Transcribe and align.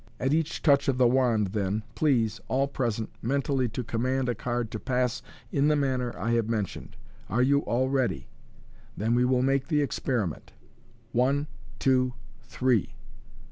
At 0.19 0.33
each 0.33 0.63
touch 0.63 0.87
of 0.87 0.97
the 0.97 1.05
wand, 1.07 1.49
then, 1.53 1.83
please, 1.93 2.41
all 2.47 2.67
present, 2.67 3.11
mentally 3.21 3.69
to 3.69 3.83
command 3.83 4.29
a 4.29 4.33
card 4.33 4.71
to 4.71 4.79
pass 4.79 5.21
in 5.51 5.67
the 5.67 5.75
manner 5.75 6.17
I 6.17 6.31
have 6.31 6.49
mentioned. 6.49 6.95
Are 7.29 7.43
you 7.43 7.59
all 7.65 7.87
ready! 7.87 8.25
Then 8.97 9.13
we 9.13 9.25
will 9.25 9.43
make 9.43 9.67
the 9.67 9.85
experi 9.85 10.27
ment. 10.27 10.53
One, 11.11 11.45
two, 11.77 12.15
three! 12.41 12.95